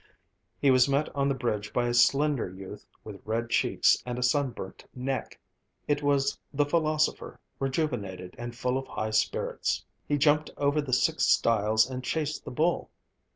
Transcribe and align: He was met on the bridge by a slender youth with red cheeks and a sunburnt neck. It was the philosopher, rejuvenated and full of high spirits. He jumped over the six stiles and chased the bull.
He 0.59 0.71
was 0.71 0.89
met 0.89 1.15
on 1.15 1.29
the 1.29 1.35
bridge 1.35 1.71
by 1.73 1.85
a 1.87 1.93
slender 1.93 2.49
youth 2.49 2.87
with 3.03 3.21
red 3.23 3.51
cheeks 3.51 4.01
and 4.03 4.17
a 4.17 4.23
sunburnt 4.23 4.83
neck. 4.95 5.39
It 5.87 6.01
was 6.01 6.39
the 6.51 6.65
philosopher, 6.65 7.39
rejuvenated 7.59 8.33
and 8.35 8.55
full 8.55 8.79
of 8.79 8.87
high 8.87 9.11
spirits. 9.11 9.85
He 10.07 10.17
jumped 10.17 10.49
over 10.57 10.81
the 10.81 10.91
six 10.91 11.25
stiles 11.25 11.87
and 11.87 12.03
chased 12.03 12.45
the 12.45 12.49
bull. 12.49 12.89